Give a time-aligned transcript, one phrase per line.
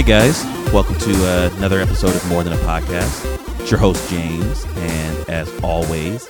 [0.00, 0.42] Hey guys,
[0.72, 3.60] welcome to uh, another episode of More Than a Podcast.
[3.60, 6.26] It's your host James, and as always,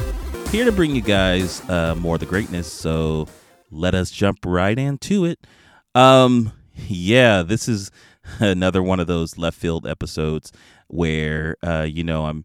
[0.50, 2.66] here to bring you guys uh, more of the greatness.
[2.66, 3.28] So
[3.70, 5.46] let us jump right into it.
[5.94, 7.92] Um, yeah, this is
[8.40, 10.50] another one of those left field episodes
[10.88, 12.44] where uh, you know I'm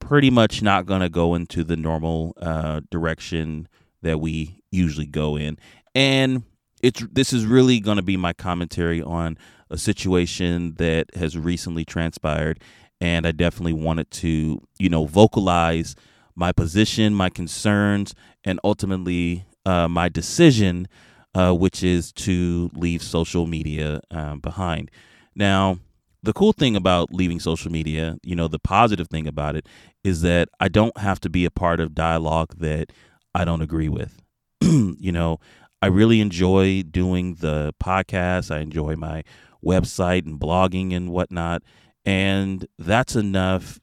[0.00, 3.68] pretty much not gonna go into the normal uh, direction
[4.00, 5.58] that we usually go in,
[5.94, 6.44] and
[6.82, 9.36] it's this is really gonna be my commentary on
[9.72, 12.60] a situation that has recently transpired
[13.00, 15.96] and I definitely wanted to, you know, vocalize
[16.36, 18.14] my position, my concerns,
[18.44, 20.86] and ultimately uh, my decision,
[21.34, 24.88] uh, which is to leave social media um, behind.
[25.34, 25.78] Now,
[26.22, 29.66] the cool thing about leaving social media, you know, the positive thing about it
[30.04, 32.92] is that I don't have to be a part of dialogue that
[33.34, 34.22] I don't agree with.
[34.60, 35.40] you know,
[35.80, 38.54] I really enjoy doing the podcast.
[38.54, 39.24] I enjoy my
[39.64, 41.62] website and blogging and whatnot.
[42.04, 43.80] And that's enough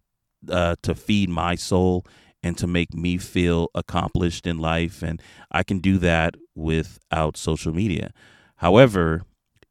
[0.50, 2.06] uh, to feed my soul
[2.44, 5.02] and to make me feel accomplished in life.
[5.02, 8.12] And I can do that without social media.
[8.58, 9.24] However,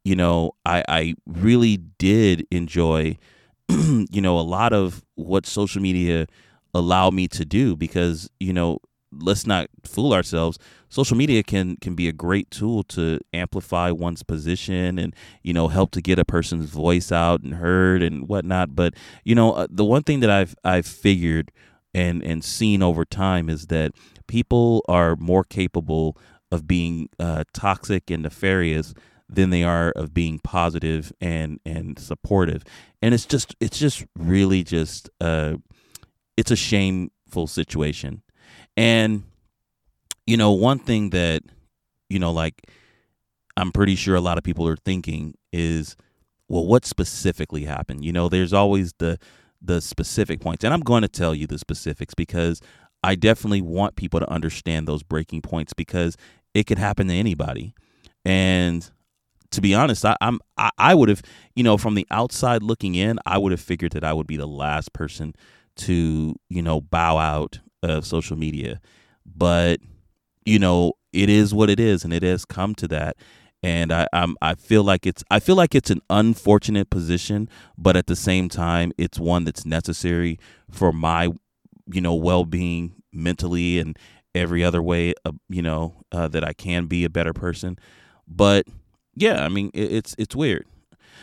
[0.03, 3.17] you know, I, I really did enjoy,
[3.69, 6.27] you know, a lot of what social media
[6.73, 8.79] allowed me to do because, you know,
[9.11, 10.59] let's not fool ourselves
[10.89, 15.67] social media can can be a great tool to amplify one's position and you know
[15.67, 18.75] help to get a person's voice out and heard and whatnot.
[18.75, 21.51] But you know uh, the one thing that i've i've figured
[21.93, 23.93] and and seen over time is that
[24.27, 26.17] people are more capable
[26.51, 28.93] of being uh, toxic and nefarious
[29.27, 32.63] than they are of being positive and and supportive.
[33.01, 35.55] And it's just it's just really just uh
[36.35, 38.23] it's a shameful situation.
[38.75, 39.23] And
[40.29, 41.41] you know, one thing that
[42.09, 42.69] you know, like
[43.57, 45.95] I'm pretty sure a lot of people are thinking is,
[46.47, 48.05] well, what specifically happened?
[48.05, 49.17] You know, there's always the
[49.61, 52.61] the specific points, and I'm going to tell you the specifics because
[53.03, 56.15] I definitely want people to understand those breaking points because
[56.53, 57.73] it could happen to anybody.
[58.23, 58.87] And
[59.51, 61.23] to be honest, I, I'm I, I would have,
[61.55, 64.37] you know, from the outside looking in, I would have figured that I would be
[64.37, 65.33] the last person
[65.77, 68.79] to, you know, bow out of social media.
[69.25, 69.79] But
[70.49, 73.17] you know, it is what it is, and it has come to that.
[73.61, 77.95] And I, I'm, I feel like it's, I feel like it's an unfortunate position, but
[77.95, 80.39] at the same time, it's one that's necessary
[80.71, 81.29] for my,
[81.91, 83.97] you know, well-being mentally and
[84.33, 87.77] every other way, uh, you know, uh, that I can be a better person.
[88.27, 88.65] But
[89.15, 90.65] yeah, I mean, it, it's, it's weird.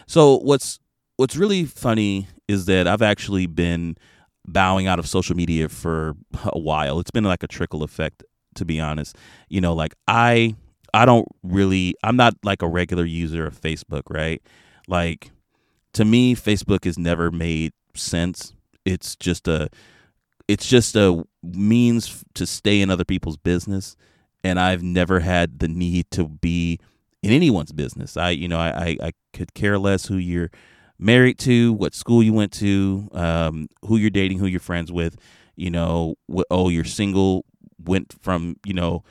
[0.06, 0.78] So what's,
[1.16, 3.96] what's really funny is that I've actually been
[4.46, 6.14] bowing out of social media for
[6.44, 7.00] a while.
[7.00, 8.22] It's been like a trickle effect,
[8.56, 9.16] to be honest.
[9.48, 10.56] You know, like I
[10.92, 14.42] I don't really I'm not like a regular user of Facebook, right?
[14.88, 15.30] Like
[15.94, 18.54] to me, Facebook has never made sense.
[18.84, 19.68] It's just a
[20.48, 23.96] it's just a means to stay in other people's business
[24.44, 26.78] and I've never had the need to be
[27.22, 28.16] in anyone's business.
[28.16, 30.50] I you know, I, I, I could care less who you're
[30.98, 35.16] married to, what school you went to, um, who you're dating, who you're friends with.
[35.56, 37.44] You know, what, oh, you're single,
[37.82, 39.04] went from you know,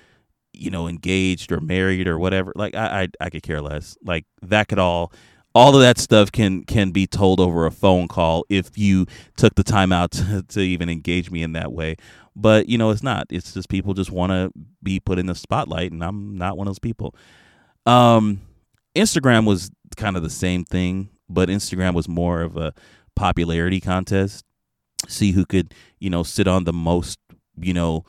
[0.53, 2.53] you know, engaged or married or whatever.
[2.55, 3.97] Like I, I, I could care less.
[4.03, 5.11] Like that could all,
[5.53, 9.05] all of that stuff can can be told over a phone call if you
[9.37, 11.95] took the time out to, to even engage me in that way.
[12.35, 13.27] But you know, it's not.
[13.29, 14.51] It's just people just want to
[14.83, 17.15] be put in the spotlight, and I'm not one of those people.
[17.85, 18.41] Um,
[18.95, 22.73] Instagram was kind of the same thing but Instagram was more of a
[23.15, 24.43] popularity contest.
[25.07, 27.19] See who could, you know, sit on the most,
[27.59, 28.05] you know,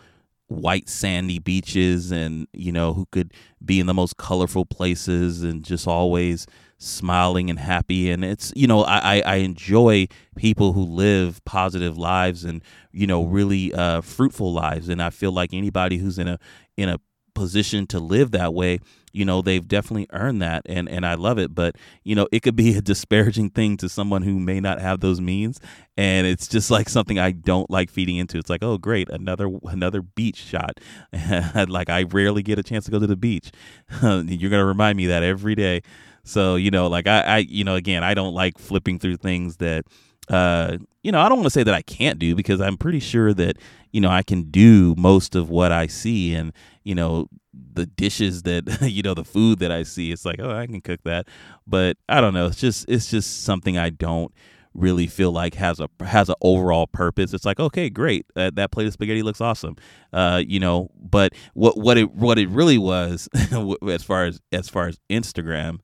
[0.48, 3.32] white sandy beaches and, you know, who could
[3.64, 6.46] be in the most colorful places and just always
[6.78, 8.10] smiling and happy.
[8.10, 10.06] And it's, you know, I, I enjoy
[10.36, 12.62] people who live positive lives and,
[12.92, 14.88] you know, really uh, fruitful lives.
[14.88, 16.38] And I feel like anybody who's in a,
[16.76, 17.00] in a
[17.34, 18.80] position to live that way
[19.16, 22.40] you know they've definitely earned that and and I love it but you know it
[22.40, 25.58] could be a disparaging thing to someone who may not have those means
[25.96, 28.38] and it's just like something I don't like feeding into.
[28.38, 30.78] It's like oh great another another beach shot.
[31.68, 33.50] Like I rarely get a chance to go to the beach.
[34.02, 35.82] You're going to remind me that every day.
[36.22, 39.56] So you know like I I you know again I don't like flipping through things
[39.56, 39.86] that
[40.28, 42.98] uh, you know, I don't want to say that I can't do because I'm pretty
[42.98, 43.58] sure that,
[43.92, 46.52] you know, I can do most of what I see and,
[46.82, 47.28] you know,
[47.74, 50.12] the dishes that, you know, the food that I see.
[50.12, 51.28] It's like, oh, I can cook that.
[51.66, 52.46] But I don't know.
[52.46, 54.32] It's just, it's just something I don't
[54.76, 57.32] really feel like has a has an overall purpose.
[57.32, 59.76] It's like okay, great, uh, that plate of spaghetti looks awesome,
[60.12, 60.90] uh, you know.
[61.00, 63.28] But what what it what it really was,
[63.88, 65.78] as far as as far as Instagram,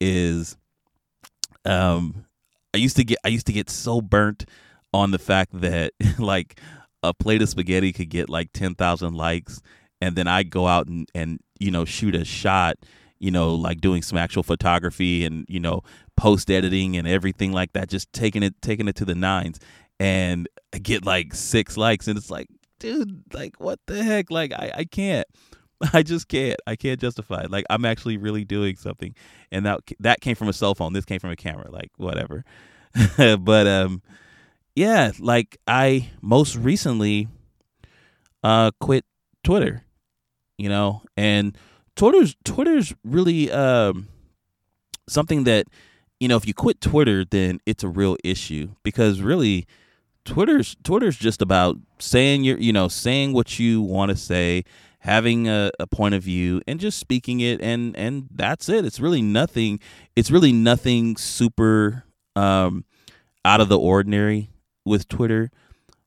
[0.00, 0.56] is
[1.64, 2.24] um,
[2.72, 4.44] I used to get I used to get so burnt
[4.92, 6.60] on the fact that like
[7.02, 9.60] a plate of spaghetti could get like ten thousand likes,
[10.00, 12.76] and then I go out and and you know shoot a shot,
[13.18, 15.82] you know like doing some actual photography and you know
[16.16, 19.58] post editing and everything like that, just taking it taking it to the nines,
[19.98, 22.48] and I get like six likes, and it's like,
[22.78, 24.30] dude, like what the heck?
[24.30, 25.26] Like I I can't.
[25.94, 26.60] I just can't.
[26.66, 27.50] I can't justify it.
[27.50, 29.14] Like I'm actually really doing something,
[29.50, 30.92] and that that came from a cell phone.
[30.92, 31.70] This came from a camera.
[31.70, 32.44] Like whatever.
[33.16, 34.02] but um,
[34.74, 35.12] yeah.
[35.18, 37.28] Like I most recently
[38.42, 39.04] uh quit
[39.42, 39.84] Twitter.
[40.60, 41.56] You know, and
[41.96, 44.08] Twitter's Twitter's really um
[45.08, 45.66] something that
[46.18, 49.66] you know if you quit Twitter, then it's a real issue because really.
[50.26, 54.64] Twitter's Twitter's just about saying your you know saying what you want to say
[55.00, 59.00] having a, a, point of view and just speaking it and and that's it it's
[59.00, 59.80] really nothing
[60.14, 62.04] it's really nothing super
[62.36, 62.84] um
[63.44, 64.50] out of the ordinary
[64.84, 65.50] with twitter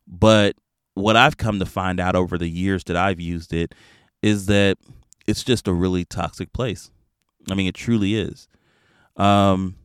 [0.08, 0.56] but
[0.94, 3.74] what i've come to find out over the years that i've used it
[4.24, 4.78] is that
[5.28, 6.90] it's just a really toxic place
[7.52, 8.48] i mean it truly is
[9.18, 9.76] um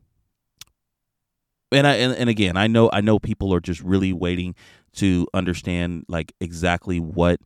[1.70, 4.55] and I and, and again I know I know people are just really waiting
[4.94, 7.40] to understand like exactly what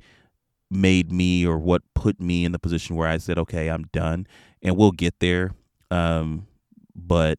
[0.71, 4.27] made me or what put me in the position where I said, okay, I'm done,
[4.63, 5.53] and we'll get there.
[5.91, 6.47] Um,
[6.95, 7.39] but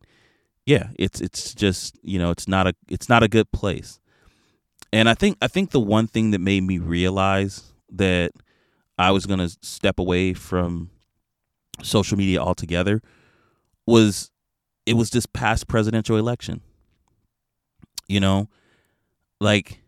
[0.65, 3.99] yeah, it's it's just you know it's not a it's not a good place.
[4.91, 8.31] And I think I think the one thing that made me realize that
[8.97, 10.89] I was gonna step away from
[11.81, 13.01] social media altogether
[13.85, 14.31] was
[14.85, 16.61] it was this past presidential election.
[18.07, 18.49] You know,
[19.39, 19.81] like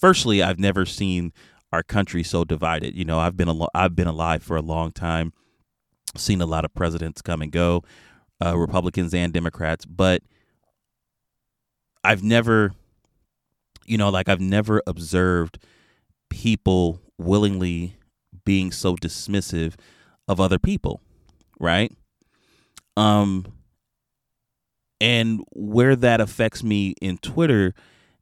[0.00, 1.32] firstly, I've never seen
[1.72, 2.94] our country so divided.
[2.94, 5.32] You know, I've been al- I've been alive for a long time,
[6.16, 7.84] seen a lot of presidents come and go,
[8.44, 10.22] uh, Republicans and Democrats, but
[12.02, 12.72] I've never,
[13.86, 15.58] you know, like I've never observed
[16.30, 17.96] people willingly
[18.44, 19.74] being so dismissive
[20.26, 21.00] of other people,
[21.58, 21.92] right?
[22.96, 23.46] Um,
[25.00, 27.74] and where that affects me in Twitter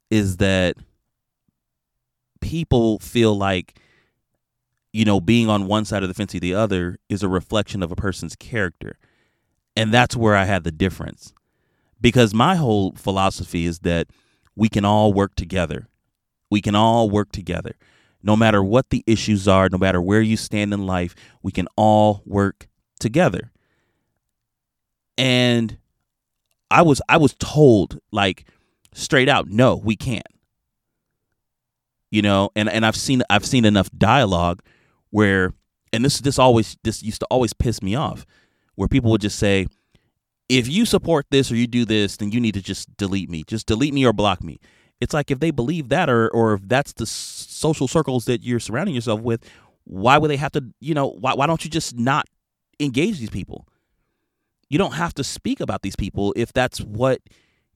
[0.09, 0.75] is that
[2.41, 3.79] people feel like
[4.93, 7.83] you know being on one side of the fence or the other is a reflection
[7.83, 8.97] of a person's character.
[9.75, 11.33] And that's where i had the difference.
[12.01, 14.07] Because my whole philosophy is that
[14.55, 15.87] we can all work together.
[16.49, 17.75] We can all work together
[18.21, 21.67] no matter what the issues are no matter where you stand in life we can
[21.75, 22.67] all work
[22.99, 23.51] together.
[25.17, 25.77] And
[26.71, 28.45] i was i was told like
[28.93, 30.27] straight out no we can't.
[32.11, 34.61] You know and and i've seen i've seen enough dialogue
[35.11, 35.53] where
[35.93, 38.25] and this this always this used to always piss me off
[38.75, 39.67] where people would just say
[40.47, 43.43] if you support this or you do this then you need to just delete me.
[43.45, 44.59] Just delete me or block me
[45.01, 48.59] it's like if they believe that or or if that's the social circles that you're
[48.59, 49.43] surrounding yourself with
[49.85, 52.25] why would they have to you know why, why don't you just not
[52.79, 53.67] engage these people
[54.69, 57.21] you don't have to speak about these people if that's what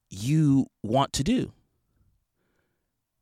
[0.09, 1.51] you want to do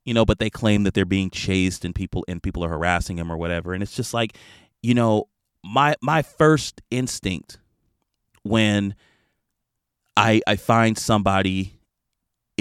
[0.06, 3.18] you know, but they claim that they're being chased and people and people are harassing
[3.18, 3.74] them or whatever.
[3.74, 4.36] And it's just like,
[4.82, 5.28] you know,
[5.64, 7.60] my my first instinct
[8.44, 8.96] when
[10.18, 11.80] I I find somebody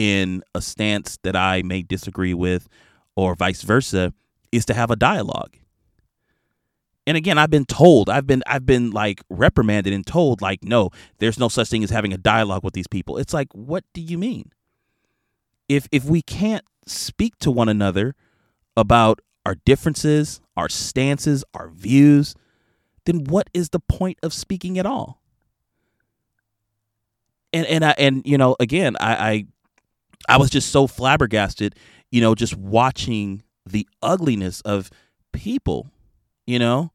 [0.01, 2.71] in a stance that I may disagree with
[3.17, 4.15] or vice versa
[4.51, 5.59] is to have a dialogue.
[7.07, 10.89] And again, I've been told, I've been I've been like reprimanded and told like no,
[11.19, 13.19] there's no such thing as having a dialogue with these people.
[13.19, 14.53] It's like what do you mean?
[15.69, 18.15] If if we can't speak to one another
[18.79, 22.35] about our differences, our stances, our views,
[23.05, 25.21] then what is the point of speaking at all?
[27.53, 29.47] And and I and you know, again, I I,
[30.29, 31.75] I was just so flabbergasted,
[32.11, 34.91] you know, just watching the ugliness of
[35.33, 35.91] people,
[36.47, 36.93] you know?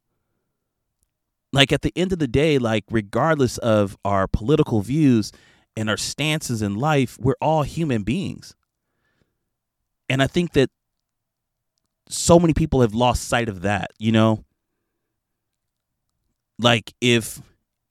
[1.52, 5.32] Like at the end of the day, like regardless of our political views
[5.78, 8.56] and our stances in life, we're all human beings.
[10.10, 10.70] And I think that
[12.10, 14.44] so many people have lost sight of that, you know?
[16.60, 17.42] Like if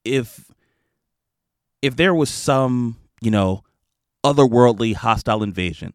[0.05, 0.51] if
[1.83, 3.63] if there was some, you know,
[4.25, 5.95] otherworldly hostile invasion,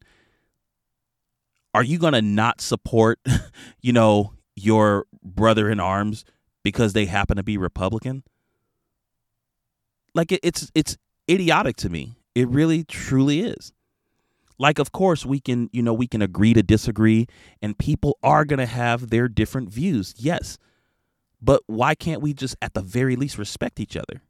[1.74, 3.20] are you going to not support,
[3.82, 6.26] you know, your brother in arms
[6.64, 8.24] because they happen to be Republican?
[10.14, 10.98] Like it, it's it's
[11.30, 12.16] idiotic to me.
[12.36, 13.74] It really truly is
[14.58, 17.28] like of course we can you know we can agree to disagree
[17.62, 20.58] and people are going to have their different views yes
[21.42, 24.22] but why can't we just at the very least respect each other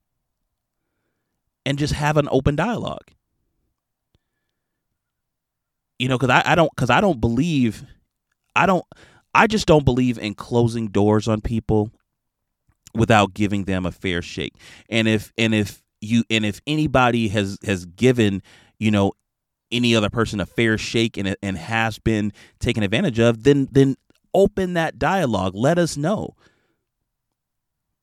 [1.66, 3.12] and just have an open dialogue.
[6.00, 7.84] You know, because I, I don't because I don't believe
[8.56, 8.86] I don't
[9.34, 11.92] I just don't believe in closing doors on people
[12.94, 14.54] without giving them a fair shake.
[14.90, 18.42] And if and if you and if anybody has has given,
[18.80, 19.14] you know,
[19.72, 23.96] any other person a fair shake and and has been taken advantage of, then then
[24.34, 25.54] open that dialogue.
[25.56, 26.36] Let us know.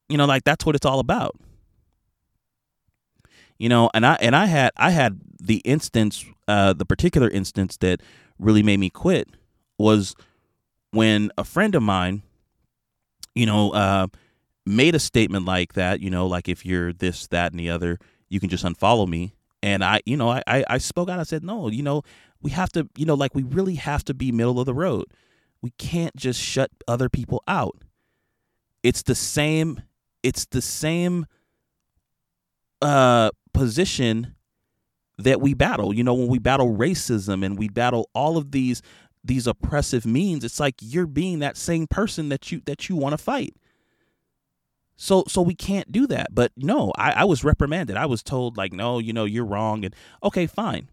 [0.08, 1.36] You know, like that's what it's all about.
[3.58, 7.76] You know, and I and I had I had the instance, uh, the particular instance
[7.78, 8.02] that
[8.38, 9.28] really made me quit
[9.78, 10.14] was
[10.90, 12.22] when a friend of mine,
[13.34, 14.06] you know, uh,
[14.66, 16.00] made a statement like that.
[16.00, 17.98] You know, like if you're this, that, and the other,
[18.28, 19.34] you can just unfollow me.
[19.62, 21.18] And I, you know, I, I spoke out.
[21.18, 22.02] I said, no, you know,
[22.42, 25.06] we have to, you know, like we really have to be middle of the road.
[25.62, 27.82] We can't just shut other people out.
[28.82, 29.82] It's the same.
[30.22, 31.26] It's the same
[32.82, 34.34] uh, position
[35.18, 35.94] that we battle.
[35.94, 38.82] You know, when we battle racism and we battle all of these
[39.24, 43.12] these oppressive means, it's like you're being that same person that you that you want
[43.12, 43.56] to fight.
[44.96, 46.34] So so we can't do that.
[46.34, 47.96] But no, I, I was reprimanded.
[47.96, 49.84] I was told like, no, you know, you're wrong.
[49.84, 50.90] And okay, fine.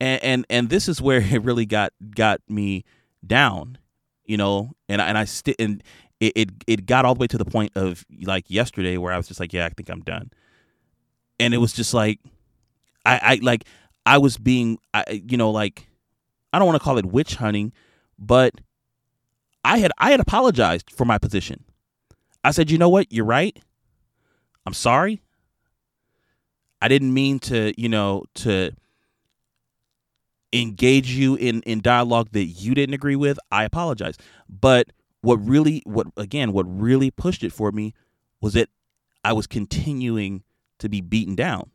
[0.00, 2.84] And and and this is where it really got got me
[3.26, 3.78] down,
[4.24, 4.72] you know.
[4.88, 5.82] And and I st- and
[6.20, 9.16] it, it it got all the way to the point of like yesterday where I
[9.16, 10.30] was just like, yeah, I think I'm done.
[11.40, 12.20] And it was just like,
[13.04, 13.64] I I like
[14.04, 15.88] I was being, I, you know, like
[16.52, 17.72] I don't want to call it witch hunting,
[18.18, 18.54] but
[19.64, 21.64] I had I had apologized for my position.
[22.44, 23.12] I said, you know what?
[23.12, 23.58] You're right.
[24.66, 25.22] I'm sorry.
[26.80, 28.70] I didn't mean to, you know, to
[30.52, 33.38] engage you in in dialogue that you didn't agree with.
[33.50, 34.16] I apologize.
[34.48, 34.88] But
[35.20, 37.94] what really what again, what really pushed it for me
[38.40, 38.68] was that
[39.24, 40.44] I was continuing
[40.78, 41.70] to be beaten down.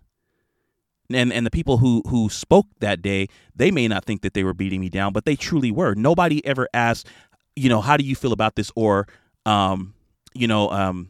[1.14, 4.44] And and the people who who spoke that day, they may not think that they
[4.44, 5.94] were beating me down, but they truly were.
[5.96, 7.08] Nobody ever asked,
[7.56, 9.08] you know, how do you feel about this or
[9.46, 9.94] um
[10.34, 11.10] you know, um,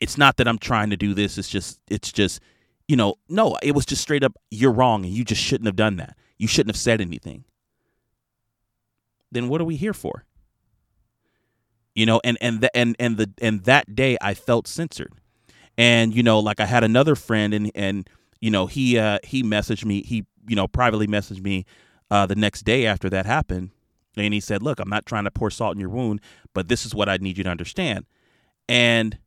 [0.00, 1.38] it's not that I'm trying to do this.
[1.38, 2.40] It's just, it's just,
[2.88, 5.76] you know, no, it was just straight up, you're wrong and you just shouldn't have
[5.76, 6.16] done that.
[6.38, 7.44] You shouldn't have said anything.
[9.30, 10.24] Then what are we here for?
[11.94, 15.12] You know, and and the, and and the and that day I felt censored,
[15.78, 18.08] and you know, like I had another friend, and and
[18.40, 21.64] you know he uh he messaged me, he you know privately messaged me,
[22.10, 23.70] uh the next day after that happened,
[24.16, 26.20] and he said, Look, I'm not trying to pour salt in your wound,
[26.52, 28.06] but this is what I need you to understand.
[28.68, 29.18] And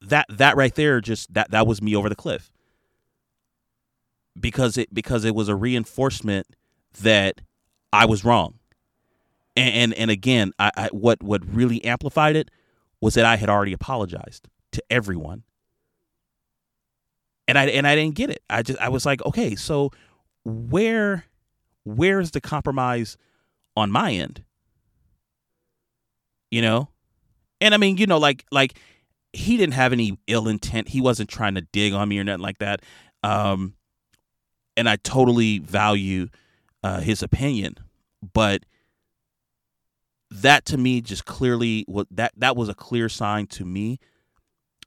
[0.00, 2.52] that that right there just that that was me over the cliff.
[4.38, 6.46] Because it because it was a reinforcement
[7.00, 7.40] that
[7.92, 8.58] I was wrong.
[9.56, 12.50] And and, and again, I, I what what really amplified it
[13.00, 14.48] was that I had already apologized
[14.78, 15.42] to everyone.
[17.46, 18.42] And I and I didn't get it.
[18.50, 19.90] I just I was like, okay, so
[20.44, 21.24] where
[21.84, 23.16] where's the compromise
[23.76, 24.44] on my end.
[26.50, 26.88] You know?
[27.60, 28.78] And I mean, you know, like like
[29.32, 30.88] he didn't have any ill intent.
[30.88, 32.82] He wasn't trying to dig on me or nothing like that.
[33.22, 33.74] Um
[34.76, 36.28] and I totally value
[36.82, 37.76] uh his opinion,
[38.34, 38.64] but
[40.30, 43.98] that to me just clearly what that that was a clear sign to me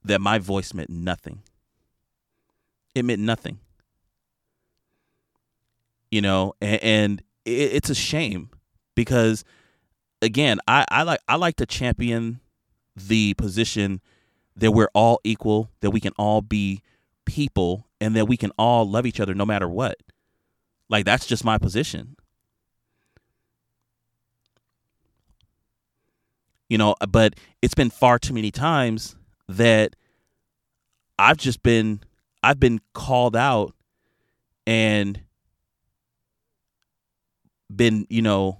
[0.03, 1.41] that my voice meant nothing.
[2.95, 3.59] It meant nothing.
[6.09, 8.49] You know, and, and it, it's a shame
[8.95, 9.45] because
[10.21, 12.41] again, I, I like I like to champion
[12.95, 14.01] the position
[14.57, 16.81] that we're all equal, that we can all be
[17.25, 19.97] people, and that we can all love each other no matter what.
[20.89, 22.15] Like that's just my position.
[26.67, 29.15] You know, but it's been far too many times
[29.57, 29.95] that
[31.17, 32.01] I've just been
[32.43, 33.75] I've been called out
[34.65, 35.21] and
[37.73, 38.59] been, you know,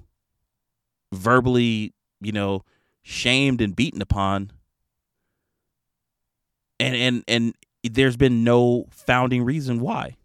[1.14, 2.64] verbally, you know,
[3.02, 4.52] shamed and beaten upon.
[6.80, 10.18] And and and there's been no founding reason why.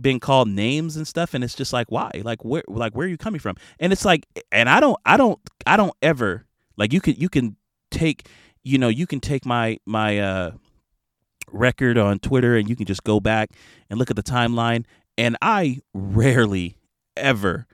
[0.00, 2.10] Being called names and stuff and it's just like why?
[2.22, 3.56] Like where like where are you coming from?
[3.78, 6.46] And it's like and I don't I don't I don't ever
[6.76, 7.56] like you can you can
[7.90, 8.28] take
[8.62, 10.50] you know, you can take my my uh
[11.52, 13.50] record on Twitter and you can just go back
[13.88, 14.84] and look at the timeline
[15.18, 16.76] and I rarely
[17.16, 17.66] ever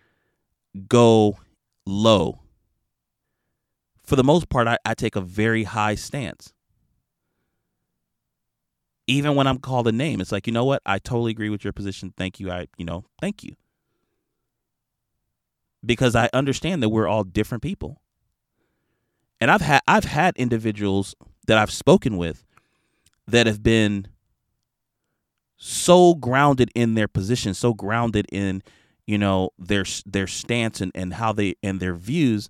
[0.88, 1.38] go
[1.86, 2.40] low.
[4.02, 6.52] For the most part, I, I take a very high stance.
[9.06, 10.82] Even when I'm called a name, it's like, you know what?
[10.84, 12.12] I totally agree with your position.
[12.16, 12.50] Thank you.
[12.50, 13.54] I, you know, thank you.
[15.84, 18.00] Because I understand that we're all different people.
[19.40, 21.14] And I've had I've had individuals
[21.46, 22.44] that I've spoken with
[23.26, 24.08] that have been
[25.56, 28.62] so grounded in their position, so grounded in
[29.06, 32.48] you know their their stance and, and how they and their views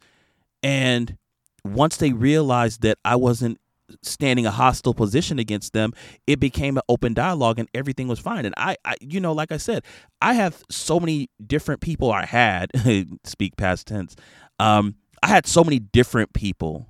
[0.63, 1.17] and
[1.65, 3.61] once they realized that I wasn't
[4.03, 5.93] standing a hostile position against them,
[6.27, 8.45] it became an open dialogue and everything was fine.
[8.45, 9.85] And I, I you know, like I said,
[10.21, 12.71] I have so many different people I had,
[13.25, 14.17] speak past tense.
[14.59, 16.89] Um, I had so many different people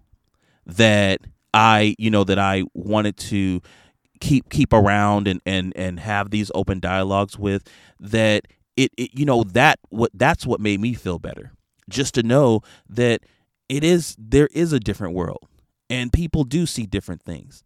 [0.66, 1.20] that
[1.54, 3.60] I, you know, that I wanted to
[4.20, 7.68] keep keep around and and and have these open dialogues with
[8.00, 11.52] that it, it you know that what that's what made me feel better.
[11.88, 13.22] Just to know that
[13.68, 15.48] it is there is a different world
[15.88, 17.62] and people do see different things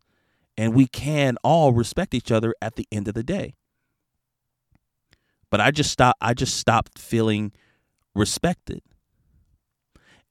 [0.57, 3.55] and we can all respect each other at the end of the day.
[5.50, 7.52] But i just stopped i just stopped feeling
[8.14, 8.83] respected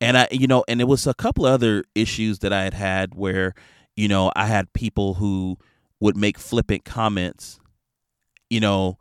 [0.01, 3.15] and i you know and it was a couple other issues that i had had
[3.15, 3.53] where
[3.95, 5.57] you know i had people who
[5.99, 7.59] would make flippant comments
[8.49, 8.97] you know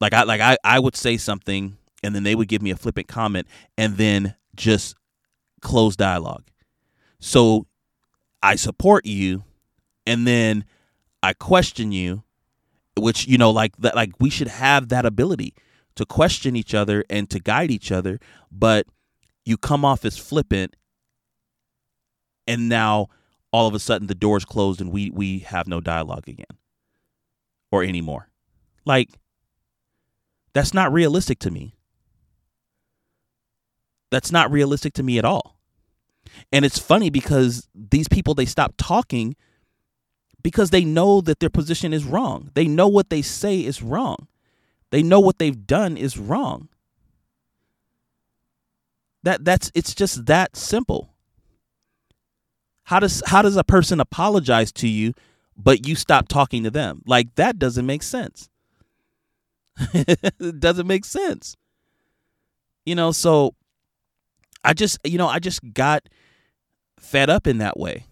[0.00, 2.76] like i like i, I would say something and then they would give me a
[2.76, 3.46] flippant comment
[3.76, 4.94] and then just
[5.60, 6.44] close dialogue.
[7.18, 7.66] So
[8.42, 9.44] I support you
[10.06, 10.64] and then
[11.22, 12.22] I question you,
[12.96, 15.54] which you know like that like we should have that ability
[15.96, 18.20] to question each other and to guide each other,
[18.52, 18.86] but
[19.46, 20.76] you come off as flippant
[22.46, 23.08] and now
[23.52, 26.58] all of a sudden the door's closed and we we have no dialogue again
[27.70, 28.28] or anymore.
[28.84, 29.08] Like
[30.52, 31.74] that's not realistic to me.
[34.10, 35.58] That's not realistic to me at all.
[36.52, 39.36] And it's funny because these people they stop talking
[40.42, 42.50] because they know that their position is wrong.
[42.54, 44.28] They know what they say is wrong.
[44.90, 46.68] They know what they've done is wrong.
[49.26, 51.12] That that's it's just that simple.
[52.84, 55.14] How does how does a person apologize to you
[55.56, 57.02] but you stop talking to them?
[57.06, 58.48] Like that doesn't make sense.
[59.92, 61.56] it doesn't make sense.
[62.84, 63.56] You know, so
[64.62, 66.08] I just you know, I just got
[67.00, 68.06] fed up in that way.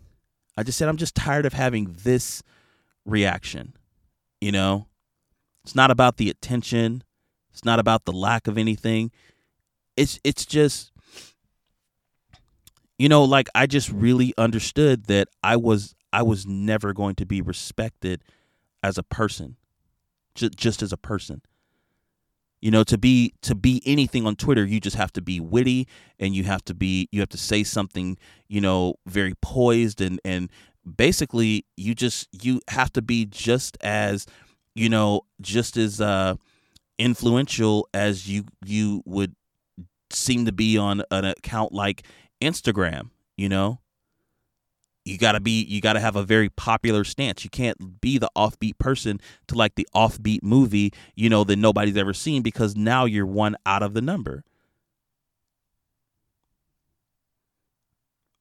[0.56, 2.42] I just said I'm just tired of having this
[3.06, 3.76] reaction.
[4.40, 4.88] You know,
[5.62, 7.04] it's not about the attention.
[7.52, 9.12] It's not about the lack of anything.
[9.96, 10.90] It's it's just
[12.98, 17.26] you know, like I just really understood that I was I was never going to
[17.26, 18.22] be respected
[18.82, 19.56] as a person.
[20.34, 21.42] Just just as a person.
[22.60, 25.86] You know, to be to be anything on Twitter, you just have to be witty
[26.18, 28.16] and you have to be you have to say something,
[28.48, 30.50] you know, very poised and and
[30.96, 34.26] basically you just you have to be just as,
[34.74, 36.36] you know, just as uh
[36.98, 39.34] influential as you you would
[40.10, 42.06] seem to be on an account like
[42.44, 43.80] Instagram, you know?
[45.04, 47.44] you gotta be you gotta have a very popular stance.
[47.44, 51.96] You can't be the offbeat person to like the offbeat movie you know that nobody's
[51.96, 54.44] ever seen because now you're one out of the number.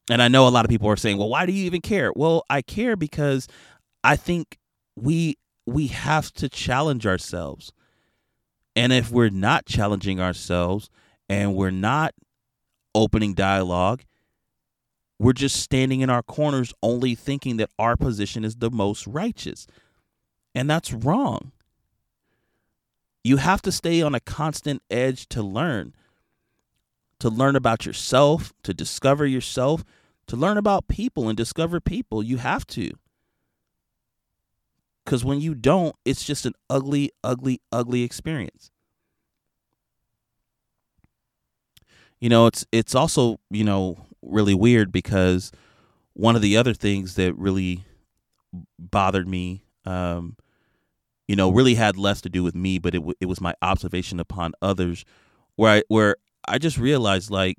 [0.09, 2.11] And i know a lot of people are saying well why do you even care?
[2.15, 3.47] Well i care because
[4.03, 4.57] i think
[4.95, 7.71] we we have to challenge ourselves.
[8.75, 10.89] And if we're not challenging ourselves
[11.29, 12.13] and we're not
[12.95, 14.03] opening dialogue
[15.23, 19.65] we're just standing in our corners only thinking that our position is the most righteous.
[20.53, 21.53] And that's wrong.
[23.23, 25.93] You have to stay on a constant edge to learn,
[27.19, 29.85] to learn about yourself, to discover yourself,
[30.27, 32.21] to learn about people and discover people.
[32.21, 32.91] You have to.
[35.05, 38.71] Because when you don't, it's just an ugly, ugly, ugly experience.
[42.23, 45.51] You know, it's it's also, you know, really weird because
[46.13, 47.83] one of the other things that really
[48.79, 50.37] bothered me, um,
[51.27, 53.55] you know, really had less to do with me, but it w- it was my
[53.61, 55.05] observation upon others,
[55.57, 56.15] where I where
[56.47, 57.57] I just realized like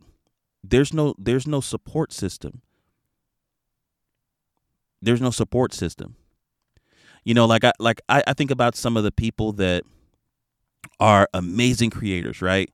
[0.63, 2.63] there's no there's no support system.
[5.01, 6.17] There's no support system.
[7.25, 9.85] You know, like I like I, I think about some of the people that
[11.01, 12.71] are amazing creators, right?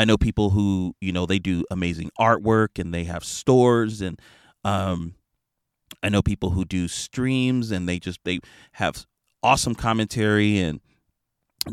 [0.00, 4.18] I know people who, you know, they do amazing artwork and they have stores and
[4.64, 5.14] um
[6.02, 8.40] I know people who do streams and they just they
[8.72, 9.04] have
[9.42, 10.80] awesome commentary and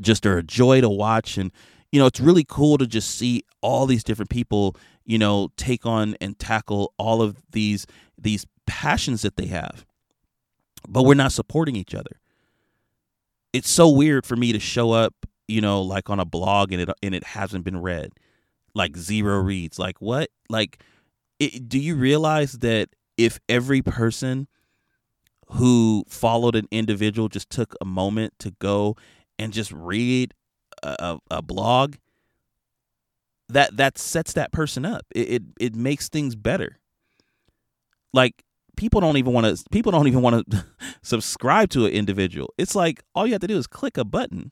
[0.02, 1.38] just are a joy to watch.
[1.38, 1.54] And
[1.94, 5.86] you know it's really cool to just see all these different people you know take
[5.86, 7.88] on and tackle all of these
[8.18, 9.86] these passions that they have.
[10.86, 12.20] But we're not supporting each other.
[13.54, 15.17] It's so weird for me to show up
[15.48, 18.12] you know, like on a blog and it and it hasn't been read,
[18.74, 19.48] like zero mm-hmm.
[19.48, 19.80] reads.
[19.80, 20.30] Like what?
[20.50, 20.82] Like,
[21.40, 24.48] it, do you realize that if every person
[25.52, 28.96] who followed an individual just took a moment to go
[29.40, 30.34] and just read
[30.84, 31.96] a, a, a blog
[33.50, 35.06] that that sets that person up.
[35.16, 36.80] It, it it makes things better.
[38.14, 38.44] Like
[38.76, 40.66] people don't even want to people don't even want to
[41.02, 42.54] subscribe to an individual.
[42.58, 44.52] It's like all you have to do is click a button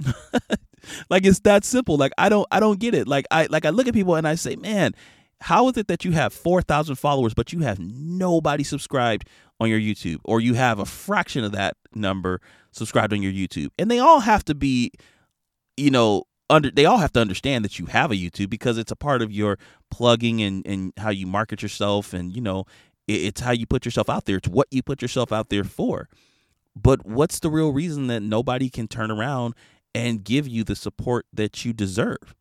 [1.10, 1.96] like it's that simple.
[1.96, 3.08] Like i don't i don't get it.
[3.08, 4.94] Like i like i look at people and i say man
[5.42, 9.26] how is it that you have 4000 followers but you have nobody subscribed
[9.58, 13.68] on your youtube or you have a fraction of that number subscribed on your youtube?
[13.78, 14.92] And they all have to be
[15.76, 18.92] you know under they all have to understand that you have a youtube because it's
[18.92, 19.58] a part of your
[19.90, 22.66] plugging and and how you market yourself and you know
[23.10, 24.36] it, it's how you put yourself out there.
[24.36, 26.08] It's what you put yourself out there for.
[26.76, 29.54] But what's the real reason that nobody can turn around
[29.94, 32.34] and give you the support that you deserve.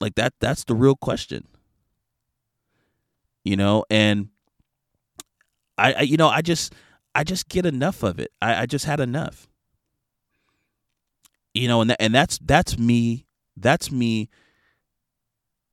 [0.00, 1.46] Like that that's the real question.
[3.44, 4.28] You know and
[5.78, 6.74] i, I you know i just
[7.14, 8.30] i just get enough of it.
[8.40, 9.48] I, I just had enough.
[11.54, 14.28] You know and that, and that's that's me that's me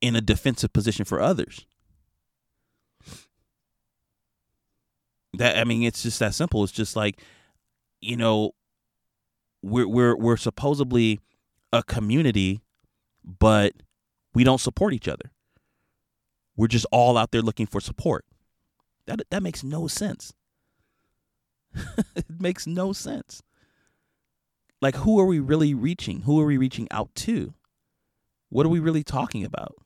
[0.00, 1.66] in a defensive position for others.
[5.34, 6.64] That i mean it's just that simple.
[6.64, 7.20] It's just like
[8.00, 8.52] you know
[9.62, 11.20] we're we're we're supposedly
[11.72, 12.62] a community
[13.24, 13.72] but
[14.34, 15.32] we don't support each other.
[16.56, 18.24] We're just all out there looking for support.
[19.06, 20.32] That that makes no sense.
[22.16, 23.42] it makes no sense.
[24.80, 26.22] Like who are we really reaching?
[26.22, 27.54] Who are we reaching out to?
[28.48, 29.76] What are we really talking about?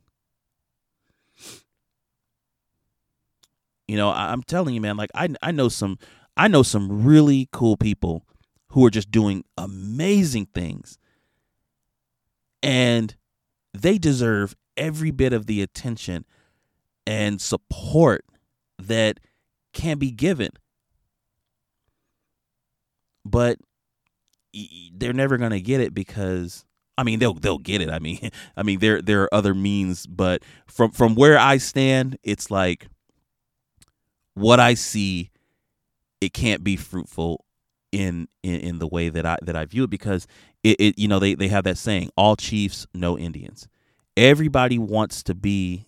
[3.87, 5.99] You know, I, I'm telling you, man, like I I know some
[6.37, 8.24] I know some really cool people
[8.75, 10.99] who are just doing amazing things.
[12.61, 13.15] And
[13.73, 16.25] they deserve every bit of the attention
[17.07, 18.25] and support
[18.81, 19.21] that
[19.73, 20.51] can be given.
[23.25, 23.59] But
[24.93, 26.65] they're never going to get it because
[26.99, 27.91] I mean they'll they'll get it.
[27.91, 32.19] I mean I mean there there are other means, but from from where I stand,
[32.25, 32.89] it's like
[34.35, 35.31] what I see
[36.21, 37.45] it can't be fruitful
[37.95, 40.27] in in, in the way that I that I view it because
[40.65, 43.69] it, it you know they they have that saying all chiefs no Indians.
[44.17, 45.87] Everybody wants to be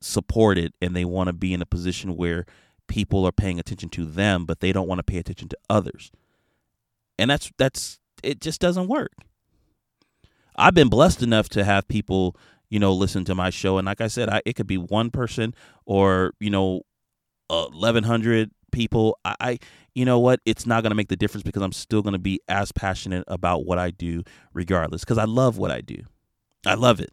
[0.00, 2.46] supported and they want to be in a position where
[2.88, 6.12] people are paying attention to them but they don't want to pay attention to others.
[7.18, 9.12] And that's that's it just doesn't work.
[10.54, 12.36] I've been blessed enough to have people,
[12.68, 15.10] you know, listen to my show and like I said, I, it could be one
[15.10, 16.82] person or, you know,
[17.50, 19.18] uh, 1100 people.
[19.24, 19.58] I, I
[19.94, 20.40] you know what?
[20.44, 23.24] It's not going to make the difference because I'm still going to be as passionate
[23.28, 26.02] about what I do regardless because I love what I do.
[26.66, 27.12] I love it.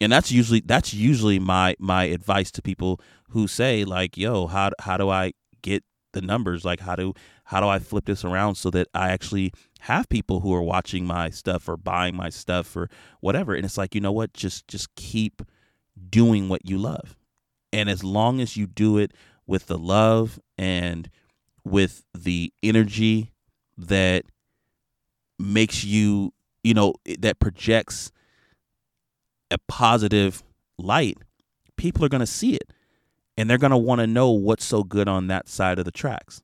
[0.00, 4.70] And that's usually that's usually my my advice to people who say like, "Yo, how
[4.80, 6.64] how do I get the numbers?
[6.64, 10.40] Like how do how do I flip this around so that I actually have people
[10.40, 14.00] who are watching my stuff or buying my stuff or whatever?" And it's like, "You
[14.00, 14.34] know what?
[14.34, 15.42] Just just keep
[16.10, 17.16] doing what you love."
[17.72, 19.12] And as long as you do it
[19.46, 21.10] with the love and
[21.64, 23.32] with the energy
[23.76, 24.24] that
[25.38, 28.12] makes you, you know, that projects
[29.50, 30.42] a positive
[30.78, 31.18] light,
[31.76, 32.72] people are going to see it
[33.36, 35.90] and they're going to want to know what's so good on that side of the
[35.90, 36.42] tracks.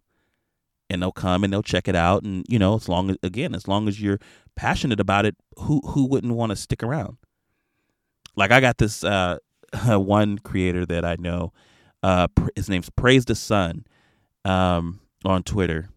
[0.88, 3.54] And they'll come and they'll check it out and you know, as long as again,
[3.54, 4.18] as long as you're
[4.56, 7.16] passionate about it, who who wouldn't want to stick around?
[8.34, 9.38] Like I got this uh
[9.86, 11.52] one creator that I know
[12.02, 13.84] uh his name's Praise the Sun.
[14.44, 15.88] Um on Twitter.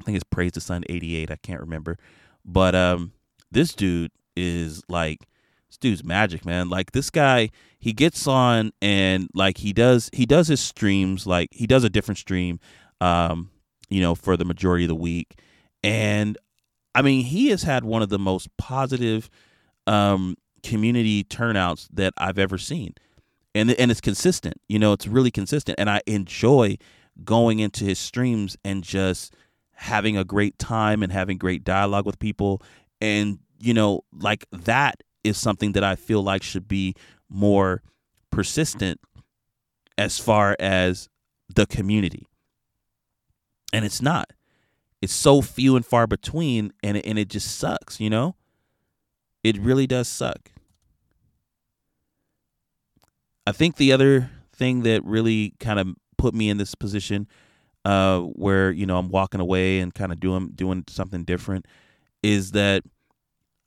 [0.00, 1.30] I think it's Praise the Sun 88.
[1.30, 1.98] I can't remember.
[2.44, 3.12] But um
[3.50, 5.20] this dude is like
[5.68, 6.68] this dude's magic, man.
[6.68, 11.48] Like this guy, he gets on and like he does he does his streams like
[11.52, 12.60] he does a different stream
[13.00, 13.50] um
[13.88, 15.38] you know for the majority of the week.
[15.82, 16.38] And
[16.94, 19.30] I mean, he has had one of the most positive
[19.86, 22.94] um community turnouts that I've ever seen.
[23.54, 24.60] And and it's consistent.
[24.68, 26.78] You know, it's really consistent and I enjoy
[27.24, 29.34] going into his streams and just
[29.72, 32.62] having a great time and having great dialogue with people
[33.00, 36.94] and you know like that is something that I feel like should be
[37.28, 37.82] more
[38.30, 39.00] persistent
[39.98, 41.08] as far as
[41.54, 42.26] the community.
[43.72, 44.32] And it's not.
[45.00, 48.36] It's so few and far between and it, and it just sucks, you know?
[49.42, 50.51] It really does suck.
[53.46, 57.26] I think the other thing that really kind of put me in this position
[57.84, 61.66] uh, where you know I'm walking away and kind of doing doing something different
[62.22, 62.84] is that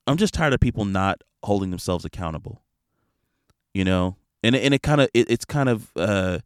[0.07, 2.61] I'm just tired of people not holding themselves accountable.
[3.73, 6.39] You know, and and it kind of it, it's kind of uh,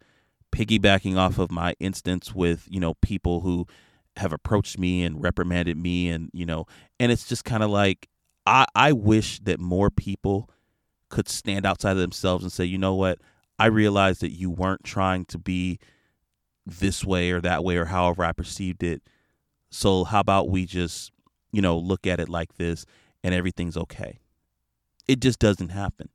[0.51, 3.67] piggybacking off of my instance with you know people who
[4.17, 6.65] have approached me and reprimanded me and you know
[6.99, 8.09] and it's just kind of like
[8.45, 10.49] I I wish that more people
[11.09, 13.19] could stand outside of themselves and say, you know what,
[13.57, 15.79] I realized that you weren't trying to be
[16.65, 19.01] this way or that way or however I perceived it.
[19.69, 21.11] So how about we just,
[21.51, 22.85] you know, look at it like this
[23.23, 24.19] and everything's okay.
[25.07, 26.09] It just doesn't happen.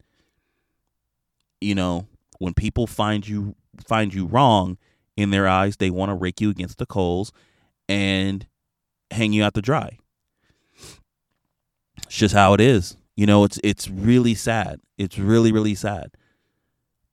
[1.61, 2.07] You know,
[2.39, 4.79] when people find you find you wrong
[5.17, 7.33] in their eyes, they want to rake you against the coals
[7.89, 8.47] and
[9.11, 9.99] hang you out to dry.
[12.07, 12.97] It's just how it is.
[13.17, 14.81] You know, it's it's really sad.
[14.99, 16.11] It's really really sad.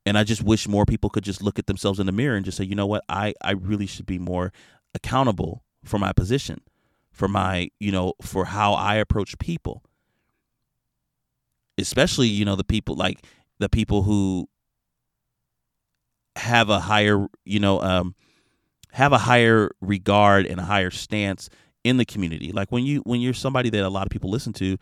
[0.06, 2.44] And I just wish more people could just look at themselves in the mirror and
[2.46, 3.04] just say, "You know what?
[3.08, 4.52] I I really should be more
[4.96, 6.62] accountable for my position,
[7.12, 9.84] for my, you know, for how I approach people."
[11.78, 13.26] Especially, you know, the people like
[13.60, 14.48] the people who
[16.36, 18.16] have a higher, you know, um
[18.94, 21.50] have a higher regard and a higher stance
[21.84, 22.52] in the community.
[22.52, 24.78] Like when you when you're somebody that a lot of people listen to,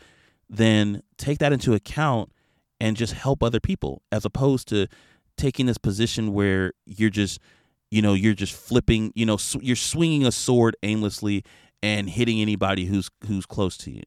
[0.50, 2.32] then take that into account
[2.80, 4.88] and just help other people as opposed to
[5.38, 7.40] taking this position where you're just
[7.92, 11.44] you know you're just flipping you know sw- you're swinging a sword aimlessly
[11.82, 14.04] and hitting anybody who's who's close to you.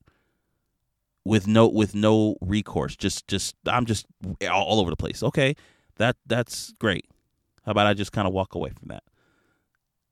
[1.25, 4.07] With no with no recourse just just i'm just
[4.51, 5.55] all, all over the place okay?
[5.97, 7.07] That that's great.
[7.65, 9.05] How about i just kind of walk away from that?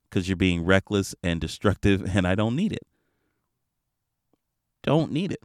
[0.09, 2.87] Because you're being reckless and destructive and i don't need it.
[4.83, 5.41] Don't need it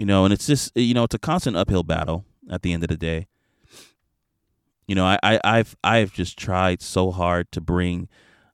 [0.00, 2.82] you know, and it's just you know it's a constant uphill battle at the end
[2.82, 3.26] of the day.
[4.88, 8.08] You know, I, I I've I've just tried so hard to bring,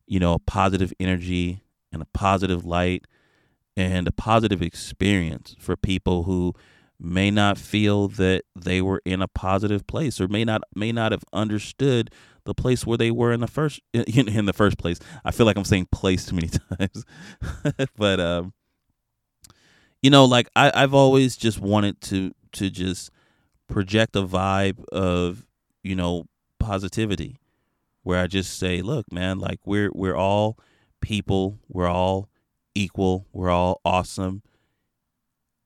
[0.08, 3.06] you know, a positive energy and a positive light
[3.76, 6.52] and a positive experience for people who
[6.98, 11.12] may not feel that they were in a positive place or may not may not
[11.12, 12.10] have understood
[12.42, 14.98] the place where they were in the first in, in the first place.
[15.24, 17.04] I feel like I'm saying place too many times.
[17.96, 18.52] but um
[20.02, 23.10] you know, like I, I've always just wanted to to just
[23.68, 25.44] project a vibe of,
[25.82, 26.26] you know,
[26.58, 27.38] positivity
[28.02, 30.58] where I just say, look, man, like we're we're all
[31.00, 32.28] people, we're all
[32.74, 34.42] equal, we're all awesome,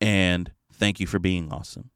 [0.01, 1.91] and thank you for being awesome.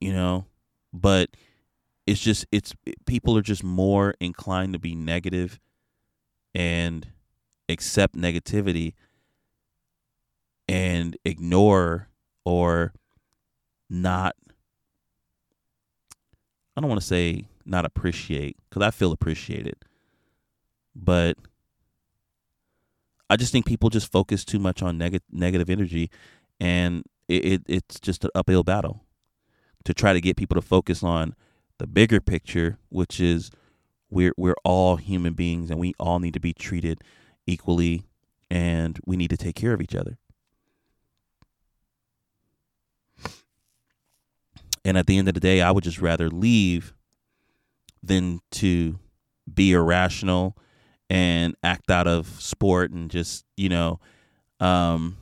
[0.00, 0.46] You know,
[0.92, 1.30] but
[2.06, 2.74] it's just it's
[3.06, 5.60] people are just more inclined to be negative
[6.54, 7.06] and
[7.68, 8.94] accept negativity
[10.68, 12.08] and ignore
[12.44, 12.92] or
[13.88, 14.36] not
[16.76, 19.76] I don't want to say not appreciate cuz I feel appreciated.
[20.94, 21.36] But
[23.30, 26.10] I just think people just focus too much on neg- negative energy
[26.60, 29.04] and it, it it's just an uphill battle
[29.84, 31.34] to try to get people to focus on
[31.78, 33.50] the bigger picture, which is
[34.10, 37.02] we're we're all human beings and we all need to be treated
[37.46, 38.06] equally
[38.50, 40.18] and we need to take care of each other.
[44.88, 46.94] And at the end of the day, I would just rather leave
[48.02, 48.98] than to
[49.52, 50.56] be irrational
[51.10, 54.00] and act out of sport and just, you know,
[54.60, 55.18] um,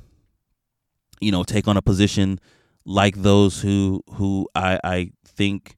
[1.20, 2.38] you know, take on a position
[2.84, 5.76] like those who who I I think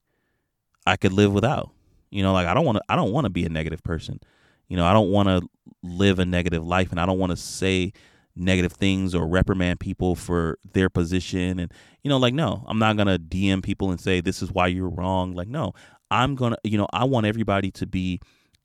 [0.86, 1.70] I could live without.
[2.10, 4.20] You know, like I don't want to I don't want to be a negative person.
[4.68, 5.48] You know, I don't want to
[5.82, 7.94] live a negative life and I don't want to say
[8.38, 11.58] negative things or reprimand people for their position.
[11.58, 11.72] And
[12.02, 14.88] you know like no i'm not gonna dm people and say this is why you're
[14.88, 15.34] wrong.
[15.34, 15.72] Like no
[16.10, 18.20] i'm gonna you know i want everybody to be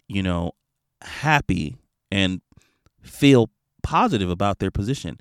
[0.07, 0.51] you know
[1.01, 1.75] happy
[2.11, 2.41] and
[3.01, 3.49] feel
[3.81, 5.19] positive about their position.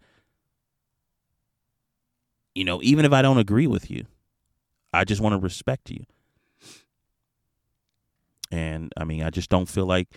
[2.55, 4.05] You know even if i don't agree with you
[4.93, 6.05] i just want to respect you.
[8.51, 10.09] And i mean i just don't feel like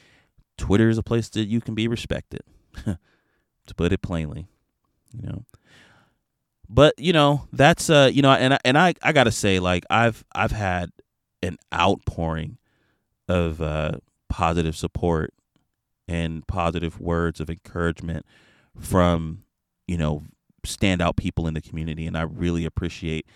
[0.57, 2.41] twitter is a place that you can be respected
[3.67, 4.47] to put it plainly,
[5.13, 5.45] you know.
[6.67, 9.85] But you know that's uh you know and I, and I I gotta say like
[9.89, 10.91] I've I've had
[11.43, 12.57] an outpouring
[13.27, 13.93] of uh,
[14.29, 15.33] positive support
[16.07, 18.25] and positive words of encouragement
[18.79, 19.43] from
[19.87, 20.23] you know
[20.65, 23.27] standout people in the community and I really appreciate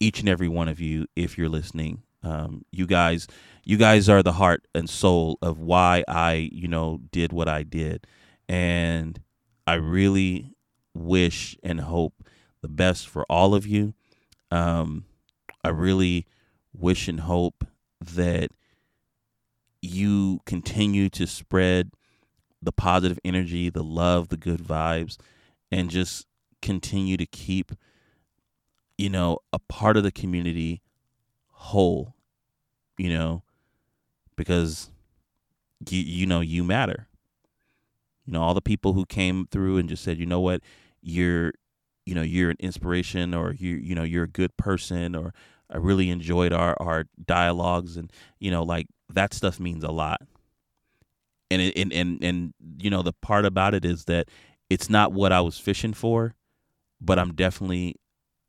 [0.00, 3.26] each and every one of you if you're listening um, you guys
[3.64, 7.62] you guys are the heart and soul of why I you know did what I
[7.62, 8.06] did
[8.48, 9.20] and
[9.68, 10.54] I really
[10.94, 12.24] wish and hope
[12.62, 13.92] the best for all of you.
[14.50, 15.04] Um,
[15.62, 16.24] I really
[16.72, 17.66] wish and hope
[18.00, 18.50] that
[19.82, 21.90] you continue to spread
[22.62, 25.18] the positive energy, the love, the good vibes,
[25.70, 26.26] and just
[26.62, 27.72] continue to keep,
[28.96, 30.80] you know, a part of the community
[31.48, 32.14] whole,
[32.96, 33.42] you know,
[34.34, 34.88] because
[35.90, 37.06] you you know you matter.
[38.28, 40.60] You know all the people who came through and just said, you know what,
[41.00, 41.54] you're
[42.04, 45.32] you know you're an inspiration or you you know you're a good person or
[45.70, 50.20] I really enjoyed our our dialogues and you know like that stuff means a lot.
[51.50, 54.28] And it, and and and you know the part about it is that
[54.68, 56.34] it's not what I was fishing for,
[57.00, 57.94] but I'm definitely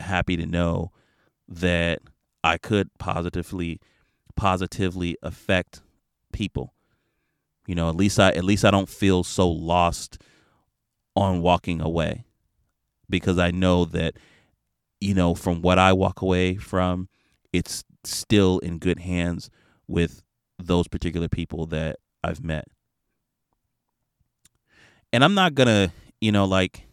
[0.02, 0.92] happy to know
[1.48, 2.02] that
[2.44, 3.80] I could positively
[4.36, 5.84] positively affect
[6.34, 6.74] people.
[7.70, 10.18] You know, at least I at least I don't feel so lost
[11.16, 12.26] on walking away
[13.08, 14.16] because I know that
[15.00, 17.10] you know from what I walk away from
[17.54, 19.52] it's still in good hands
[19.88, 20.24] with
[20.58, 22.66] those particular people that I've met.
[25.14, 26.88] And I'm not gonna, you know, like,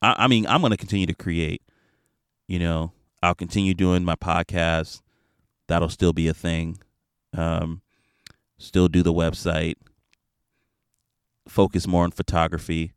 [0.00, 1.60] I, I mean, I'm gonna continue to create.
[2.48, 5.02] You know, I'll continue doing my podcast.
[5.68, 6.78] That'll still be a thing.
[7.36, 7.82] Um,
[8.56, 9.74] still do the website.
[11.50, 12.92] Focus more on photography.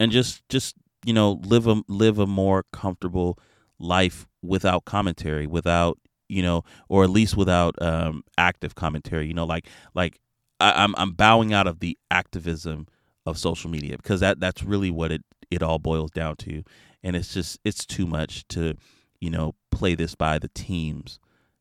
[0.00, 0.74] And just, just
[1.04, 3.38] you know, live a live a more comfortable
[3.78, 5.98] life without commentary, without
[6.28, 9.26] you know, or at least without um, active commentary.
[9.26, 10.20] You know, like like
[10.58, 12.86] I, I'm I'm bowing out of the activism
[13.26, 16.62] of social media because that that's really what it it all boils down to,
[17.02, 18.74] and it's just it's too much to
[19.20, 21.18] you know play this by the teams.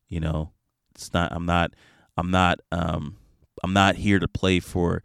[0.07, 0.51] You know,
[0.95, 1.31] it's not.
[1.31, 1.73] I'm not.
[2.17, 2.59] I'm not.
[2.71, 3.17] Um,
[3.63, 5.03] I'm not here to play for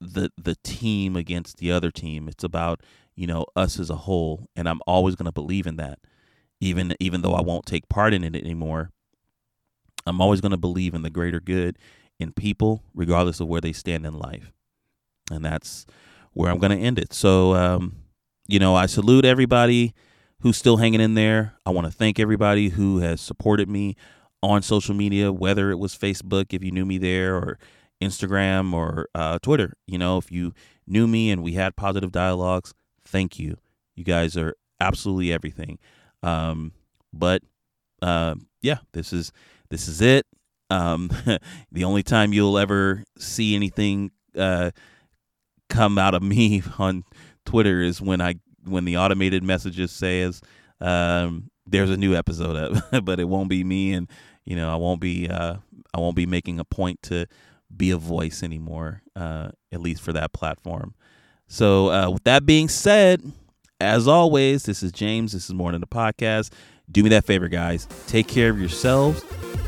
[0.00, 2.28] the the team against the other team.
[2.28, 2.80] It's about
[3.14, 5.98] you know us as a whole, and I'm always going to believe in that
[6.62, 8.90] even even though I won't take part in it anymore.
[10.06, 11.78] I'm always going to believe in the greater good
[12.18, 14.52] in people, regardless of where they stand in life,
[15.30, 15.86] and that's
[16.32, 17.12] where I'm going to end it.
[17.12, 17.96] So, um,
[18.48, 19.92] you know, I salute everybody
[20.40, 21.54] who's still hanging in there.
[21.66, 23.96] I want to thank everybody who has supported me
[24.42, 27.58] on social media, whether it was Facebook, if you knew me there, or
[28.02, 29.74] Instagram or uh, Twitter.
[29.86, 30.52] You know, if you
[30.86, 33.56] knew me and we had positive dialogues, thank you.
[33.94, 35.78] You guys are absolutely everything.
[36.22, 36.72] Um,
[37.12, 37.42] but
[38.00, 39.32] uh, yeah, this is
[39.70, 40.26] this is it.
[40.70, 41.10] Um,
[41.72, 44.70] the only time you'll ever see anything uh,
[45.68, 47.04] come out of me on
[47.44, 48.34] Twitter is when I
[48.64, 50.40] when the automated messages says
[50.80, 54.08] um, there's a new episode up, but it won't be me, and
[54.44, 55.56] you know I won't be uh,
[55.94, 57.26] I won't be making a point to
[57.76, 60.94] be a voice anymore, uh, at least for that platform.
[61.46, 63.22] So uh, with that being said,
[63.80, 65.32] as always, this is James.
[65.32, 66.52] This is More Than the Podcast.
[66.90, 67.88] Do me that favor, guys.
[68.06, 69.24] Take care of yourselves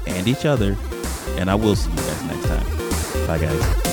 [0.07, 0.77] and each other.
[1.37, 3.27] And I will see you guys next time.
[3.27, 3.84] Bye, guys.